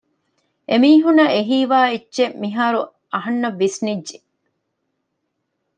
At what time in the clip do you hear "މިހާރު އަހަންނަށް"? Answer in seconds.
2.41-3.57